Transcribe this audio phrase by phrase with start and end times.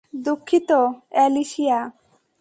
[0.25, 0.69] দুঃখিত,
[1.09, 1.79] অ্যালিসিয়া।